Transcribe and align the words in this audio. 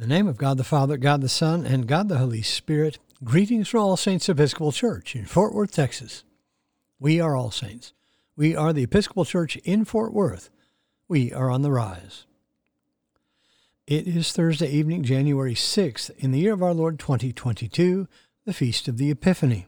The 0.00 0.06
name 0.06 0.28
of 0.28 0.38
God 0.38 0.56
the 0.56 0.64
Father, 0.64 0.96
God 0.96 1.20
the 1.20 1.28
Son, 1.28 1.66
and 1.66 1.86
God 1.86 2.08
the 2.08 2.16
Holy 2.16 2.40
Spirit, 2.40 2.98
greetings 3.22 3.68
from 3.68 3.80
All 3.80 3.98
Saints 3.98 4.30
Episcopal 4.30 4.72
Church 4.72 5.14
in 5.14 5.26
Fort 5.26 5.52
Worth, 5.52 5.72
Texas. 5.72 6.24
We 6.98 7.20
are 7.20 7.36
All 7.36 7.50
Saints. 7.50 7.92
We 8.34 8.56
are 8.56 8.72
the 8.72 8.84
Episcopal 8.84 9.26
Church 9.26 9.56
in 9.56 9.84
Fort 9.84 10.14
Worth. 10.14 10.48
We 11.06 11.34
are 11.34 11.50
on 11.50 11.60
the 11.60 11.70
rise. 11.70 12.24
It 13.86 14.08
is 14.08 14.32
Thursday 14.32 14.70
evening, 14.70 15.02
January 15.02 15.54
6th, 15.54 16.10
in 16.16 16.30
the 16.30 16.38
year 16.38 16.54
of 16.54 16.62
our 16.62 16.72
Lord 16.72 16.98
2022, 16.98 18.08
the 18.46 18.54
Feast 18.54 18.88
of 18.88 18.96
the 18.96 19.10
Epiphany. 19.10 19.66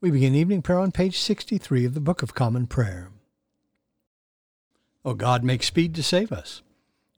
We 0.00 0.10
begin 0.10 0.34
evening 0.34 0.62
prayer 0.62 0.80
on 0.80 0.90
page 0.90 1.16
63 1.16 1.84
of 1.84 1.94
the 1.94 2.00
Book 2.00 2.24
of 2.24 2.34
Common 2.34 2.66
Prayer. 2.66 3.10
O 5.04 5.14
God, 5.14 5.44
make 5.44 5.62
speed 5.62 5.94
to 5.94 6.02
save 6.02 6.32
us. 6.32 6.62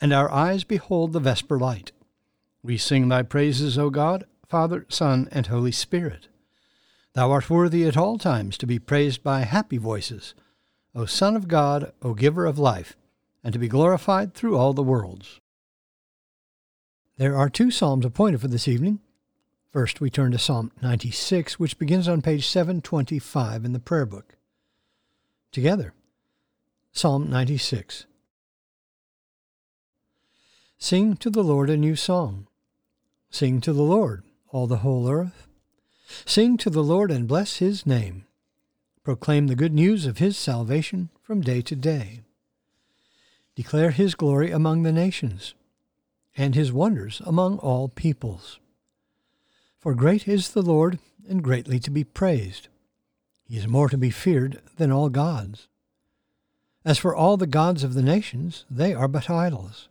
and 0.00 0.12
our 0.12 0.30
eyes 0.30 0.64
behold 0.64 1.12
the 1.12 1.20
vesper 1.20 1.58
light. 1.58 1.92
We 2.62 2.78
sing 2.78 3.08
thy 3.08 3.22
praises, 3.22 3.76
O 3.78 3.90
God, 3.90 4.24
Father, 4.48 4.86
Son, 4.88 5.28
and 5.30 5.46
Holy 5.46 5.72
Spirit. 5.72 6.28
Thou 7.14 7.30
art 7.30 7.48
worthy 7.48 7.86
at 7.86 7.96
all 7.96 8.18
times 8.18 8.58
to 8.58 8.66
be 8.66 8.78
praised 8.78 9.22
by 9.22 9.40
happy 9.40 9.78
voices, 9.78 10.34
O 10.94 11.06
Son 11.06 11.36
of 11.36 11.48
God, 11.48 11.92
O 12.02 12.14
Giver 12.14 12.46
of 12.46 12.58
life, 12.58 12.96
and 13.42 13.52
to 13.52 13.58
be 13.58 13.68
glorified 13.68 14.34
through 14.34 14.56
all 14.56 14.72
the 14.72 14.82
worlds. 14.82 15.40
There 17.16 17.36
are 17.36 17.48
two 17.48 17.70
psalms 17.70 18.04
appointed 18.04 18.40
for 18.40 18.48
this 18.48 18.66
evening. 18.66 18.98
First, 19.70 20.00
we 20.00 20.10
turn 20.10 20.32
to 20.32 20.38
Psalm 20.38 20.72
96, 20.82 21.58
which 21.58 21.78
begins 21.78 22.08
on 22.08 22.22
page 22.22 22.46
725 22.46 23.64
in 23.64 23.72
the 23.72 23.80
prayer 23.80 24.06
book. 24.06 24.36
Together, 25.52 25.94
Psalm 26.92 27.28
96. 27.30 28.06
Sing 30.78 31.16
to 31.16 31.30
the 31.30 31.42
Lord 31.42 31.70
a 31.70 31.76
new 31.76 31.96
song. 31.96 32.46
Sing 33.30 33.60
to 33.62 33.72
the 33.72 33.82
Lord, 33.82 34.22
all 34.50 34.66
the 34.66 34.78
whole 34.78 35.08
earth. 35.08 35.46
Sing 36.26 36.56
to 36.58 36.68
the 36.68 36.82
Lord 36.82 37.10
and 37.10 37.26
bless 37.26 37.56
his 37.56 37.86
name. 37.86 38.26
Proclaim 39.02 39.46
the 39.46 39.56
good 39.56 39.72
news 39.72 40.04
of 40.04 40.18
his 40.18 40.36
salvation 40.36 41.10
from 41.22 41.40
day 41.40 41.62
to 41.62 41.74
day. 41.74 42.20
Declare 43.54 43.92
his 43.92 44.14
glory 44.14 44.50
among 44.50 44.82
the 44.82 44.92
nations, 44.92 45.54
and 46.36 46.54
his 46.54 46.72
wonders 46.72 47.22
among 47.24 47.58
all 47.58 47.88
peoples. 47.88 48.58
For 49.78 49.94
great 49.94 50.28
is 50.28 50.50
the 50.50 50.62
Lord, 50.62 50.98
and 51.28 51.42
greatly 51.42 51.78
to 51.80 51.90
be 51.90 52.04
praised. 52.04 52.68
He 53.44 53.56
is 53.56 53.68
more 53.68 53.88
to 53.88 53.96
be 53.96 54.10
feared 54.10 54.60
than 54.76 54.90
all 54.90 55.08
gods. 55.08 55.68
As 56.84 56.98
for 56.98 57.14
all 57.14 57.36
the 57.36 57.46
gods 57.46 57.84
of 57.84 57.94
the 57.94 58.02
nations, 58.02 58.66
they 58.68 58.92
are 58.92 59.08
but 59.08 59.30
idols 59.30 59.88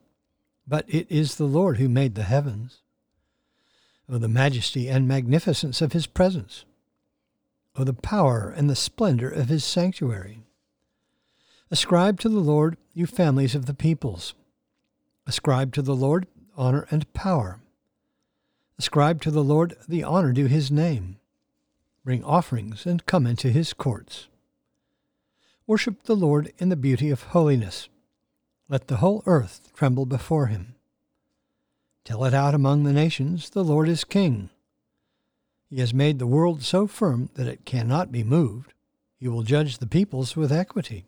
but 0.67 0.85
it 0.87 1.05
is 1.09 1.35
the 1.35 1.45
Lord 1.45 1.77
who 1.77 1.89
made 1.89 2.15
the 2.15 2.23
heavens. 2.23 2.79
O 4.09 4.17
the 4.17 4.27
majesty 4.27 4.89
and 4.89 5.07
magnificence 5.07 5.81
of 5.81 5.93
his 5.93 6.07
presence! 6.07 6.65
O 7.75 7.83
the 7.83 7.93
power 7.93 8.53
and 8.55 8.69
the 8.69 8.75
splendor 8.75 9.29
of 9.29 9.49
his 9.49 9.63
sanctuary! 9.63 10.39
Ascribe 11.71 12.19
to 12.19 12.29
the 12.29 12.39
Lord, 12.39 12.77
you 12.93 13.07
families 13.07 13.55
of 13.55 13.65
the 13.65 13.73
peoples. 13.73 14.35
Ascribe 15.25 15.73
to 15.73 15.81
the 15.81 15.95
Lord 15.95 16.27
honor 16.55 16.87
and 16.91 17.11
power. 17.13 17.61
Ascribe 18.77 19.21
to 19.21 19.31
the 19.31 19.43
Lord 19.43 19.75
the 19.87 20.03
honor 20.03 20.33
due 20.33 20.45
his 20.45 20.69
name. 20.69 21.17
Bring 22.03 22.23
offerings 22.23 22.85
and 22.85 23.05
come 23.05 23.25
into 23.25 23.49
his 23.49 23.73
courts. 23.73 24.27
Worship 25.65 26.03
the 26.03 26.15
Lord 26.15 26.51
in 26.57 26.69
the 26.69 26.75
beauty 26.75 27.09
of 27.09 27.23
holiness. 27.23 27.87
Let 28.69 28.87
the 28.87 28.97
whole 28.97 29.23
earth 29.25 29.71
tremble 29.73 30.05
before 30.05 30.47
him. 30.47 30.75
Tell 32.05 32.25
it 32.25 32.33
out 32.33 32.53
among 32.53 32.83
the 32.83 32.93
nations, 32.93 33.49
the 33.49 33.63
Lord 33.63 33.87
is 33.87 34.03
king. 34.03 34.49
He 35.69 35.79
has 35.79 35.93
made 35.93 36.19
the 36.19 36.27
world 36.27 36.63
so 36.63 36.87
firm 36.87 37.29
that 37.35 37.47
it 37.47 37.65
cannot 37.65 38.11
be 38.11 38.23
moved. 38.23 38.73
He 39.17 39.27
will 39.27 39.43
judge 39.43 39.77
the 39.77 39.87
peoples 39.87 40.35
with 40.35 40.51
equity. 40.51 41.05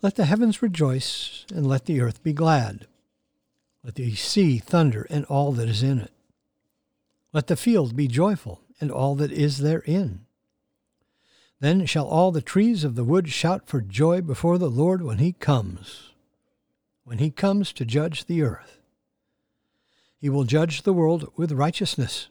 Let 0.00 0.14
the 0.14 0.24
heavens 0.24 0.62
rejoice, 0.62 1.44
and 1.52 1.66
let 1.66 1.84
the 1.86 2.00
earth 2.00 2.22
be 2.22 2.32
glad. 2.32 2.86
Let 3.84 3.96
the 3.96 4.14
sea 4.14 4.58
thunder, 4.58 5.06
and 5.10 5.24
all 5.26 5.52
that 5.52 5.68
is 5.68 5.82
in 5.82 5.98
it. 5.98 6.12
Let 7.32 7.48
the 7.48 7.56
field 7.56 7.94
be 7.94 8.08
joyful, 8.08 8.62
and 8.80 8.90
all 8.90 9.14
that 9.16 9.32
is 9.32 9.58
therein. 9.58 10.24
Then 11.60 11.86
shall 11.86 12.06
all 12.06 12.30
the 12.30 12.40
trees 12.40 12.84
of 12.84 12.94
the 12.94 13.04
wood 13.04 13.28
shout 13.28 13.66
for 13.66 13.80
joy 13.80 14.20
before 14.20 14.58
the 14.58 14.70
Lord 14.70 15.02
when 15.02 15.18
he 15.18 15.32
comes, 15.32 16.12
when 17.04 17.18
he 17.18 17.30
comes 17.30 17.72
to 17.72 17.84
judge 17.84 18.26
the 18.26 18.42
earth. 18.42 18.78
He 20.20 20.28
will 20.28 20.44
judge 20.44 20.82
the 20.82 20.92
world 20.92 21.32
with 21.36 21.52
righteousness, 21.52 22.28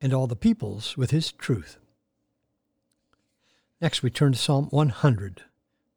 and 0.00 0.12
all 0.12 0.26
the 0.26 0.36
peoples 0.36 0.96
with 0.96 1.10
his 1.10 1.32
truth. 1.32 1.78
Next, 3.80 4.02
we 4.02 4.10
turn 4.10 4.32
to 4.32 4.38
Psalm 4.38 4.66
100, 4.70 5.42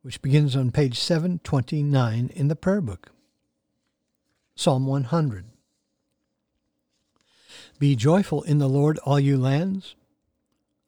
which 0.01 0.21
begins 0.21 0.55
on 0.55 0.71
page 0.71 0.97
729 0.97 2.29
in 2.33 2.47
the 2.47 2.55
prayer 2.55 2.81
book. 2.81 3.11
Psalm 4.55 4.85
100. 4.85 5.45
Be 7.79 7.95
joyful 7.95 8.43
in 8.43 8.57
the 8.57 8.67
Lord, 8.67 8.97
all 8.99 9.19
you 9.19 9.37
lands. 9.37 9.95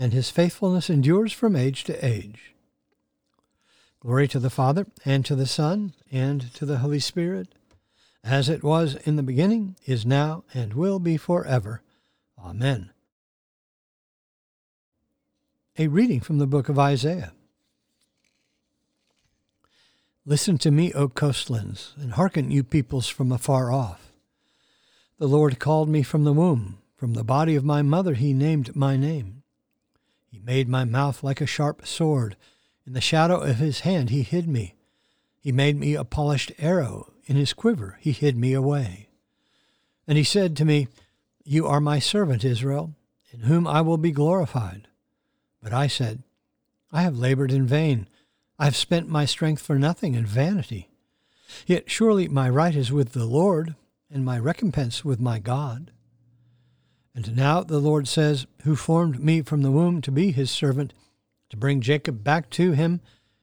and 0.00 0.14
his 0.14 0.30
faithfulness 0.30 0.88
endures 0.88 1.30
from 1.30 1.54
age 1.54 1.84
to 1.84 2.04
age. 2.04 2.54
Glory 4.00 4.26
to 4.26 4.38
the 4.38 4.48
Father, 4.48 4.86
and 5.04 5.26
to 5.26 5.36
the 5.36 5.46
Son, 5.46 5.92
and 6.10 6.54
to 6.54 6.64
the 6.64 6.78
Holy 6.78 6.98
Spirit, 6.98 7.48
as 8.24 8.48
it 8.48 8.64
was 8.64 8.94
in 9.04 9.16
the 9.16 9.22
beginning, 9.22 9.76
is 9.84 10.06
now, 10.06 10.42
and 10.54 10.72
will 10.72 10.98
be 10.98 11.18
forever. 11.18 11.82
Amen. 12.42 12.90
A 15.78 15.86
reading 15.88 16.20
from 16.20 16.38
the 16.38 16.46
book 16.46 16.70
of 16.70 16.78
Isaiah. 16.78 17.32
Listen 20.24 20.56
to 20.58 20.70
me, 20.70 20.94
O 20.94 21.08
coastlands, 21.08 21.92
and 22.00 22.12
hearken, 22.12 22.50
you 22.50 22.64
peoples 22.64 23.08
from 23.08 23.30
afar 23.30 23.70
off. 23.70 24.12
The 25.18 25.28
Lord 25.28 25.58
called 25.58 25.90
me 25.90 26.02
from 26.02 26.24
the 26.24 26.32
womb, 26.32 26.78
from 26.96 27.12
the 27.12 27.24
body 27.24 27.54
of 27.54 27.64
my 27.64 27.82
mother 27.82 28.14
he 28.14 28.32
named 28.32 28.74
my 28.74 28.96
name. 28.96 29.39
He 30.30 30.38
made 30.38 30.68
my 30.68 30.84
mouth 30.84 31.24
like 31.24 31.40
a 31.40 31.46
sharp 31.46 31.86
sword. 31.86 32.36
In 32.86 32.92
the 32.92 33.00
shadow 33.00 33.40
of 33.40 33.56
his 33.56 33.80
hand 33.80 34.10
he 34.10 34.22
hid 34.22 34.48
me. 34.48 34.74
He 35.40 35.52
made 35.52 35.76
me 35.76 35.94
a 35.94 36.04
polished 36.04 36.52
arrow. 36.58 37.12
In 37.26 37.36
his 37.36 37.52
quiver 37.52 37.98
he 38.00 38.12
hid 38.12 38.36
me 38.36 38.52
away. 38.52 39.08
And 40.06 40.16
he 40.16 40.24
said 40.24 40.56
to 40.56 40.64
me, 40.64 40.88
You 41.44 41.66
are 41.66 41.80
my 41.80 41.98
servant, 41.98 42.44
Israel, 42.44 42.94
in 43.32 43.40
whom 43.40 43.66
I 43.66 43.80
will 43.80 43.98
be 43.98 44.12
glorified. 44.12 44.88
But 45.62 45.72
I 45.72 45.88
said, 45.88 46.22
I 46.92 47.02
have 47.02 47.18
labored 47.18 47.52
in 47.52 47.66
vain. 47.66 48.08
I 48.58 48.64
have 48.64 48.76
spent 48.76 49.08
my 49.08 49.24
strength 49.24 49.62
for 49.62 49.78
nothing 49.78 50.14
in 50.14 50.26
vanity. 50.26 50.90
Yet 51.66 51.90
surely 51.90 52.28
my 52.28 52.48
right 52.48 52.74
is 52.74 52.92
with 52.92 53.12
the 53.12 53.24
Lord, 53.24 53.74
and 54.10 54.24
my 54.24 54.38
recompense 54.38 55.04
with 55.04 55.20
my 55.20 55.38
God. 55.38 55.92
And 57.14 57.36
now 57.36 57.62
the 57.62 57.78
Lord 57.78 58.06
says, 58.06 58.46
Who 58.62 58.76
formed 58.76 59.22
me 59.22 59.42
from 59.42 59.62
the 59.62 59.70
womb 59.70 60.00
to 60.02 60.12
be 60.12 60.30
his 60.30 60.50
servant, 60.50 60.94
to 61.50 61.56
bring 61.56 61.80
Jacob 61.80 62.22
back 62.22 62.50
to 62.50 62.72
him, 62.72 63.00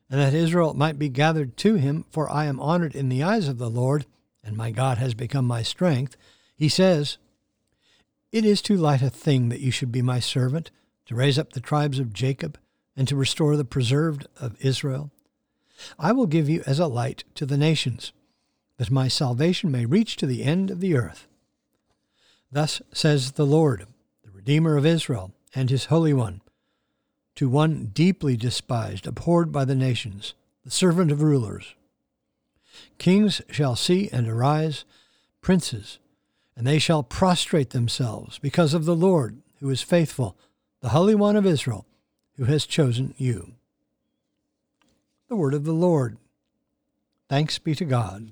and 0.09 0.19
that 0.19 0.33
Israel 0.33 0.73
might 0.73 0.97
be 0.97 1.09
gathered 1.09 1.57
to 1.57 1.75
him, 1.75 2.05
for 2.09 2.29
I 2.31 2.45
am 2.45 2.59
honored 2.59 2.95
in 2.95 3.09
the 3.09 3.23
eyes 3.23 3.47
of 3.47 3.57
the 3.57 3.69
Lord, 3.69 4.05
and 4.43 4.55
my 4.55 4.71
God 4.71 4.97
has 4.97 5.13
become 5.13 5.45
my 5.45 5.61
strength. 5.61 6.15
He 6.55 6.69
says, 6.69 7.17
It 8.31 8.45
is 8.45 8.61
too 8.61 8.77
light 8.77 9.01
a 9.01 9.09
thing 9.09 9.49
that 9.49 9.59
you 9.59 9.71
should 9.71 9.91
be 9.91 10.01
my 10.01 10.19
servant, 10.19 10.71
to 11.07 11.15
raise 11.15 11.37
up 11.37 11.53
the 11.53 11.59
tribes 11.59 11.99
of 11.99 12.13
Jacob, 12.13 12.57
and 12.95 13.07
to 13.07 13.15
restore 13.15 13.57
the 13.57 13.65
preserved 13.65 14.27
of 14.39 14.55
Israel. 14.59 15.11
I 15.99 16.13
will 16.13 16.25
give 16.25 16.49
you 16.49 16.63
as 16.65 16.79
a 16.79 16.87
light 16.87 17.25
to 17.35 17.45
the 17.45 17.57
nations, 17.57 18.13
that 18.77 18.89
my 18.89 19.07
salvation 19.07 19.71
may 19.71 19.85
reach 19.85 20.15
to 20.17 20.25
the 20.25 20.43
end 20.43 20.71
of 20.71 20.79
the 20.79 20.95
earth. 20.95 21.26
Thus 22.51 22.81
says 22.93 23.33
the 23.33 23.45
Lord, 23.45 23.85
the 24.23 24.31
Redeemer 24.31 24.77
of 24.77 24.85
Israel, 24.85 25.33
and 25.53 25.69
his 25.69 25.85
Holy 25.85 26.13
One, 26.13 26.41
to 27.35 27.49
one 27.49 27.87
deeply 27.87 28.37
despised, 28.37 29.05
abhorred 29.05 29.51
by 29.51 29.65
the 29.65 29.75
nations, 29.75 30.33
the 30.63 30.71
servant 30.71 31.11
of 31.11 31.21
rulers. 31.21 31.75
Kings 32.97 33.41
shall 33.51 33.75
see 33.75 34.09
and 34.11 34.27
arise, 34.27 34.85
princes, 35.41 35.99
and 36.55 36.65
they 36.65 36.79
shall 36.79 37.03
prostrate 37.03 37.71
themselves 37.71 38.39
because 38.39 38.73
of 38.73 38.85
the 38.85 38.95
Lord, 38.95 39.37
who 39.59 39.69
is 39.69 39.81
faithful, 39.81 40.37
the 40.81 40.89
Holy 40.89 41.15
One 41.15 41.35
of 41.35 41.45
Israel, 41.45 41.85
who 42.37 42.45
has 42.45 42.65
chosen 42.65 43.13
you. 43.17 43.53
The 45.27 45.35
word 45.35 45.53
of 45.53 45.65
the 45.65 45.73
Lord. 45.73 46.17
Thanks 47.29 47.59
be 47.59 47.75
to 47.75 47.85
God. 47.85 48.31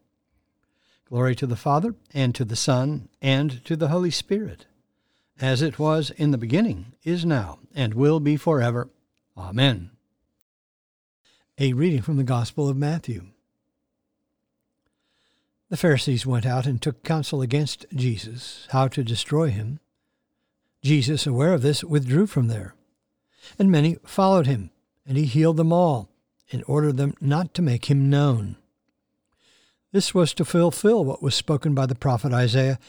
Glory 1.11 1.35
to 1.35 1.45
the 1.45 1.57
Father, 1.57 1.93
and 2.13 2.33
to 2.33 2.45
the 2.45 2.55
Son, 2.55 3.09
and 3.21 3.65
to 3.65 3.75
the 3.75 3.89
Holy 3.89 4.11
Spirit, 4.11 4.65
as 5.41 5.61
it 5.61 5.77
was 5.77 6.09
in 6.11 6.31
the 6.31 6.37
beginning, 6.37 6.93
is 7.03 7.25
now, 7.25 7.59
and 7.75 7.93
will 7.93 8.21
be 8.21 8.37
forever. 8.37 8.89
Amen. 9.37 9.91
A 11.57 11.73
reading 11.73 12.01
from 12.01 12.15
the 12.15 12.23
Gospel 12.23 12.69
of 12.69 12.77
Matthew. 12.77 13.25
The 15.69 15.75
Pharisees 15.75 16.25
went 16.25 16.45
out 16.45 16.65
and 16.65 16.81
took 16.81 17.03
counsel 17.03 17.41
against 17.41 17.85
Jesus, 17.93 18.65
how 18.69 18.87
to 18.87 19.03
destroy 19.03 19.49
him. 19.49 19.81
Jesus, 20.81 21.27
aware 21.27 21.53
of 21.53 21.61
this, 21.61 21.83
withdrew 21.83 22.25
from 22.25 22.47
there. 22.47 22.73
And 23.59 23.69
many 23.69 23.97
followed 24.05 24.47
him, 24.47 24.71
and 25.05 25.17
he 25.17 25.25
healed 25.25 25.57
them 25.57 25.73
all, 25.73 26.07
and 26.53 26.63
ordered 26.67 26.95
them 26.95 27.15
not 27.19 27.53
to 27.55 27.61
make 27.61 27.91
him 27.91 28.09
known. 28.09 28.55
This 29.91 30.13
was 30.13 30.33
to 30.35 30.45
fulfill 30.45 31.03
what 31.03 31.21
was 31.21 31.35
spoken 31.35 31.73
by 31.73 31.85
the 31.85 31.95
prophet 31.95 32.33
Isaiah 32.33 32.79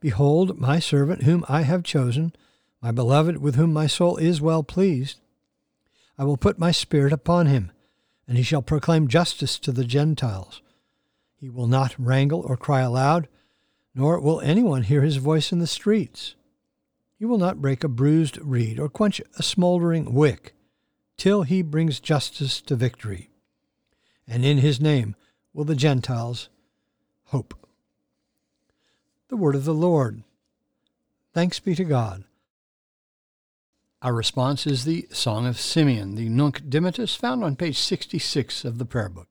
Behold, 0.00 0.58
my 0.58 0.80
servant 0.80 1.22
whom 1.22 1.44
I 1.48 1.62
have 1.62 1.84
chosen, 1.84 2.32
my 2.80 2.90
beloved 2.90 3.36
with 3.36 3.54
whom 3.54 3.72
my 3.72 3.86
soul 3.86 4.16
is 4.16 4.40
well 4.40 4.64
pleased. 4.64 5.20
I 6.18 6.24
will 6.24 6.36
put 6.36 6.58
my 6.58 6.72
spirit 6.72 7.12
upon 7.12 7.46
him, 7.46 7.70
and 8.26 8.36
he 8.36 8.42
shall 8.42 8.62
proclaim 8.62 9.06
justice 9.06 9.60
to 9.60 9.70
the 9.70 9.84
Gentiles 9.84 10.60
he 11.42 11.50
will 11.50 11.66
not 11.66 11.98
wrangle 11.98 12.38
or 12.46 12.56
cry 12.56 12.82
aloud, 12.82 13.26
nor 13.96 14.20
will 14.20 14.40
anyone 14.42 14.84
hear 14.84 15.02
his 15.02 15.16
voice 15.16 15.50
in 15.50 15.58
the 15.58 15.66
streets. 15.66 16.36
He 17.18 17.24
will 17.24 17.36
not 17.36 17.60
break 17.60 17.82
a 17.82 17.88
bruised 17.88 18.38
reed 18.38 18.78
or 18.78 18.88
quench 18.88 19.20
a 19.36 19.42
smoldering 19.42 20.14
wick, 20.14 20.54
till 21.16 21.42
he 21.42 21.60
brings 21.60 21.98
justice 21.98 22.60
to 22.60 22.76
victory. 22.76 23.30
And 24.24 24.44
in 24.44 24.58
his 24.58 24.80
name 24.80 25.16
will 25.52 25.64
the 25.64 25.74
Gentiles 25.74 26.48
hope. 27.32 27.54
The 29.28 29.38
word 29.38 29.54
of 29.54 29.64
the 29.64 29.72
Lord. 29.72 30.22
Thanks 31.32 31.58
be 31.60 31.74
to 31.74 31.84
God. 31.84 32.24
Our 34.02 34.12
response 34.12 34.66
is 34.66 34.84
the 34.84 35.06
Song 35.12 35.46
of 35.46 35.58
Simeon, 35.58 36.14
the 36.14 36.28
Nunc 36.28 36.60
Dimittis, 36.68 37.16
found 37.16 37.42
on 37.42 37.56
page 37.56 37.78
66 37.78 38.66
of 38.66 38.76
the 38.76 38.84
Prayer 38.84 39.08
Book. 39.08 39.28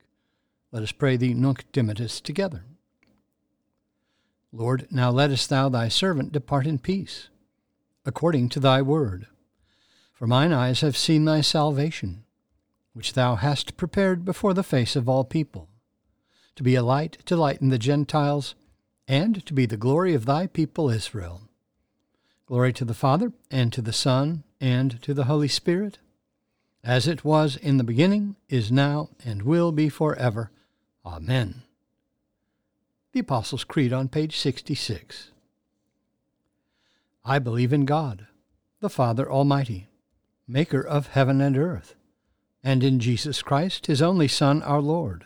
Let 0.71 0.81
us 0.81 0.91
pray 0.91 1.15
the 1.15 1.35
Nunc 1.35 1.71
Dimittis 1.71 2.19
together. 2.23 2.65
Lord, 4.51 4.87
now 4.89 5.11
lettest 5.11 5.49
thou 5.49 5.69
thy 5.69 5.87
servant 5.87 6.31
depart 6.31 6.65
in 6.65 6.79
peace, 6.79 7.29
according 8.03 8.49
to 8.49 8.59
thy 8.59 8.81
word. 8.81 9.27
For 10.11 10.25
mine 10.25 10.53
eyes 10.53 10.81
have 10.81 10.97
seen 10.97 11.25
thy 11.25 11.41
salvation, 11.41 12.23
which 12.93 13.13
thou 13.13 13.35
hast 13.35 13.77
prepared 13.77 14.25
before 14.25 14.55
the 14.55 14.63
face 14.63 14.95
of 14.95 15.07
all 15.07 15.23
people, 15.23 15.67
to 16.55 16.63
be 16.63 16.75
a 16.75 16.83
light 16.83 17.17
to 17.25 17.35
lighten 17.35 17.69
the 17.69 17.77
Gentiles, 17.77 18.55
and 19.07 19.45
to 19.45 19.53
be 19.53 19.65
the 19.65 19.77
glory 19.77 20.13
of 20.13 20.25
thy 20.25 20.47
people 20.47 20.89
Israel. 20.89 21.41
Glory 22.45 22.73
to 22.73 22.85
the 22.85 22.93
Father, 22.93 23.31
and 23.49 23.71
to 23.73 23.81
the 23.81 23.93
Son, 23.93 24.43
and 24.59 25.01
to 25.01 25.13
the 25.13 25.25
Holy 25.25 25.47
Spirit, 25.47 25.99
as 26.83 27.07
it 27.07 27.23
was 27.23 27.55
in 27.55 27.77
the 27.77 27.83
beginning, 27.83 28.35
is 28.49 28.71
now, 28.71 29.09
and 29.23 29.43
will 29.43 29.71
be 29.71 29.89
forever. 29.89 30.51
Amen. 31.05 31.63
The 33.13 33.19
Apostles' 33.19 33.63
Creed 33.63 33.93
on 33.93 34.07
page 34.07 34.37
66. 34.37 35.31
I 37.23 37.39
believe 37.39 37.71
in 37.71 37.85
God, 37.85 38.27
the 38.79 38.89
Father 38.89 39.31
Almighty, 39.31 39.89
maker 40.47 40.81
of 40.81 41.07
heaven 41.07 41.39
and 41.39 41.57
earth, 41.57 41.95
and 42.63 42.83
in 42.83 42.99
Jesus 42.99 43.41
Christ, 43.41 43.87
his 43.87 44.01
only 44.01 44.27
Son, 44.27 44.61
our 44.63 44.81
Lord, 44.81 45.25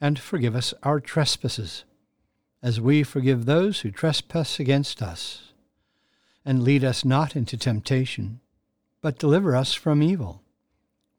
and 0.00 0.18
forgive 0.18 0.54
us 0.54 0.74
our 0.82 1.00
trespasses, 1.00 1.84
as 2.62 2.80
we 2.80 3.02
forgive 3.02 3.44
those 3.44 3.80
who 3.80 3.90
trespass 3.90 4.58
against 4.60 5.02
us. 5.02 5.52
And 6.44 6.62
lead 6.62 6.82
us 6.84 7.04
not 7.04 7.36
into 7.36 7.56
temptation, 7.56 8.40
but 9.00 9.18
deliver 9.18 9.54
us 9.54 9.74
from 9.74 10.02
evil. 10.02 10.42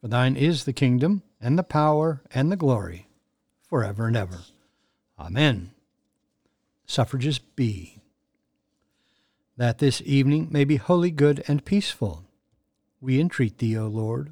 For 0.01 0.07
thine 0.07 0.35
is 0.35 0.63
the 0.63 0.73
kingdom, 0.73 1.23
and 1.41 1.57
the 1.57 1.63
power, 1.63 2.21
and 2.33 2.51
the 2.51 2.57
glory, 2.57 3.07
for 3.61 3.83
ever 3.83 4.07
and 4.07 4.17
ever. 4.17 4.39
Amen. 5.19 5.71
Suffrages 6.85 7.39
B. 7.39 8.01
that 9.59 9.79
this 9.79 10.01
evening 10.05 10.47
may 10.49 10.63
be 10.63 10.77
wholly 10.77 11.11
good 11.11 11.43
and 11.45 11.65
peaceful. 11.65 12.23
We 13.01 13.19
entreat 13.19 13.57
thee, 13.57 13.77
O 13.77 13.87
Lord, 13.87 14.31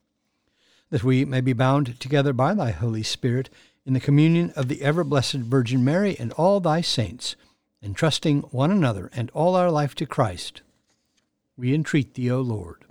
that 0.91 1.03
we 1.03 1.25
may 1.25 1.41
be 1.41 1.53
bound 1.53 1.99
together 1.99 2.33
by 2.33 2.53
thy 2.53 2.69
Holy 2.71 3.01
Spirit 3.01 3.49
in 3.85 3.93
the 3.93 3.99
communion 3.99 4.53
of 4.55 4.67
the 4.67 4.83
ever 4.83 5.03
blessed 5.03 5.37
Virgin 5.37 5.83
Mary 5.83 6.15
and 6.19 6.31
all 6.33 6.59
thy 6.59 6.81
saints, 6.81 7.35
entrusting 7.81 8.41
one 8.51 8.69
another 8.69 9.09
and 9.15 9.31
all 9.31 9.55
our 9.55 9.71
life 9.71 9.95
to 9.95 10.05
Christ. 10.05 10.61
We 11.57 11.73
entreat 11.73 12.13
thee, 12.13 12.29
O 12.29 12.41
Lord. 12.41 12.85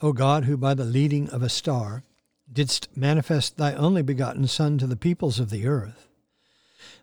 O 0.00 0.12
God, 0.12 0.44
who 0.44 0.56
by 0.56 0.72
the 0.72 0.84
leading 0.84 1.28
of 1.28 1.42
a 1.42 1.48
star 1.48 2.04
didst 2.50 2.88
manifest 2.96 3.56
thy 3.56 3.74
only 3.74 4.02
begotten 4.02 4.46
Son 4.46 4.78
to 4.78 4.86
the 4.86 4.96
peoples 4.96 5.38
of 5.38 5.50
the 5.50 5.66
earth, 5.66 6.08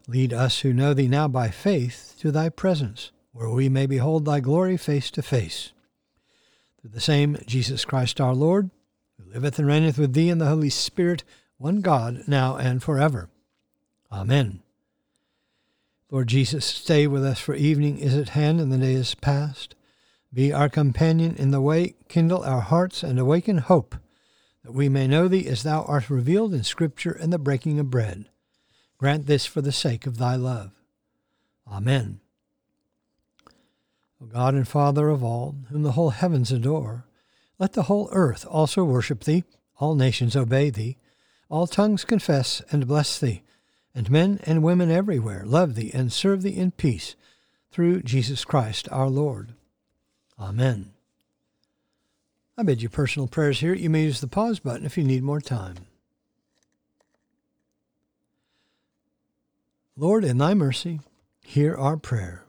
lead 0.07 0.34
us 0.34 0.60
who 0.60 0.74
know 0.74 0.93
thee 0.93 1.07
now 1.07 1.27
by 1.27 1.50
faith 1.50 2.15
to 2.19 2.31
thy 2.31 2.50
presence, 2.50 3.12
where 3.34 3.50
we 3.50 3.69
may 3.69 3.86
behold 3.86 4.25
thy 4.25 4.39
glory 4.39 4.77
face 4.77 5.12
to 5.12 5.22
face. 5.22 5.74
Through 6.81 6.91
the 6.91 7.01
same 7.01 7.38
Jesus 7.46 7.86
Christ 7.86 8.19
our 8.19 8.34
Lord, 8.34 8.72
who 9.17 9.31
liveth 9.31 9.59
and 9.59 9.67
reigneth 9.67 9.97
with 9.97 10.13
thee 10.13 10.29
in 10.29 10.38
the 10.38 10.47
Holy 10.47 10.69
Spirit, 10.69 11.24
one 11.57 11.81
God, 11.81 12.24
now 12.27 12.55
and 12.55 12.81
forever. 12.81 13.29
Amen. 14.12 14.62
Lord 16.09 16.27
Jesus, 16.27 16.65
stay 16.65 17.07
with 17.07 17.25
us, 17.25 17.39
for 17.39 17.55
evening 17.55 17.97
is 17.97 18.15
at 18.15 18.29
hand 18.29 18.62
and 18.62 18.71
the 18.71 18.77
day 18.77 18.93
is 18.93 19.15
past. 19.15 19.75
Be 20.33 20.53
our 20.53 20.69
companion 20.69 21.36
in 21.36 21.51
the 21.51 21.62
way, 21.62 21.95
kindle 22.07 22.43
our 22.43 22.62
hearts, 22.62 23.03
and 23.03 23.19
awaken 23.19 23.57
hope, 23.57 23.95
that 24.63 24.74
we 24.74 24.88
may 24.88 25.07
know 25.07 25.27
thee 25.27 25.47
as 25.47 25.63
thou 25.63 25.83
art 25.83 26.09
revealed 26.09 26.53
in 26.53 26.63
Scripture 26.63 27.12
and 27.12 27.33
the 27.33 27.39
breaking 27.39 27.79
of 27.79 27.89
bread. 27.89 28.29
Grant 28.97 29.25
this 29.25 29.45
for 29.45 29.62
the 29.62 29.71
sake 29.71 30.05
of 30.05 30.17
thy 30.17 30.36
love. 30.36 30.71
Amen. 31.67 32.19
O 34.21 34.25
God 34.25 34.53
and 34.53 34.67
Father 34.67 35.09
of 35.09 35.24
all, 35.24 35.55
whom 35.69 35.83
the 35.83 35.91
whole 35.91 36.12
heavens 36.12 36.51
adore, 36.51 37.06
let 37.59 37.73
the 37.73 37.83
whole 37.83 38.09
earth 38.11 38.45
also 38.49 38.83
worship 38.83 39.23
thee, 39.23 39.43
all 39.77 39.95
nations 39.95 40.35
obey 40.35 40.69
thee, 40.69 40.97
all 41.49 41.67
tongues 41.67 42.05
confess 42.05 42.61
and 42.71 42.87
bless 42.87 43.19
thee, 43.19 43.43
and 43.95 44.11
men 44.11 44.39
and 44.43 44.63
women 44.63 44.91
everywhere 44.91 45.43
love 45.45 45.75
thee 45.75 45.91
and 45.93 46.11
serve 46.11 46.41
thee 46.41 46.57
in 46.57 46.71
peace, 46.71 47.15
through 47.71 48.01
Jesus 48.01 48.45
Christ 48.45 48.87
our 48.91 49.09
Lord. 49.09 49.53
Amen. 50.39 50.93
I 52.57 52.63
bid 52.63 52.81
you 52.81 52.89
personal 52.89 53.27
prayers 53.27 53.59
here. 53.59 53.73
You 53.73 53.89
may 53.89 54.03
use 54.03 54.19
the 54.19 54.27
pause 54.27 54.59
button 54.59 54.85
if 54.85 54.97
you 54.97 55.03
need 55.03 55.23
more 55.23 55.41
time. 55.41 55.75
Lord, 59.95 60.23
in 60.23 60.37
thy 60.37 60.53
mercy, 60.53 60.99
hear 61.41 61.75
our 61.75 61.97
prayer. 61.97 62.45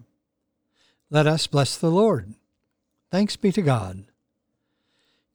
Let 1.10 1.26
us 1.26 1.46
bless 1.46 1.76
the 1.76 1.90
Lord. 1.90 2.34
Thanks 3.10 3.36
be 3.36 3.52
to 3.52 3.62
God. 3.62 4.04